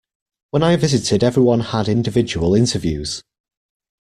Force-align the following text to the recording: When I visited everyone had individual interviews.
When 0.49 0.63
I 0.63 0.77
visited 0.77 1.23
everyone 1.23 1.59
had 1.59 1.87
individual 1.87 2.55
interviews. 2.55 3.21